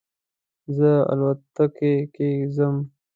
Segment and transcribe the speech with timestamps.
[0.77, 2.75] زه الوتکې کې ځم